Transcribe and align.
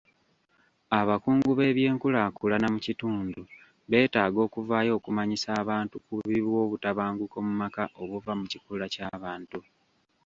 Abakungu 0.99 1.49
b'ebyenkulaakulana 1.57 2.67
mu 2.73 2.79
kitundu 2.85 3.41
beetaaga 3.89 4.39
okuvaayo 4.47 4.91
okumanyisa 4.97 5.49
abantu 5.61 5.95
ku 6.05 6.09
bubi 6.19 6.39
bw'obutabanguko 6.45 7.35
mu 7.45 7.53
maka 7.61 7.83
obuva 8.01 8.31
ku 8.39 8.45
kikula 8.51 8.85
ky'abantu. 8.93 9.59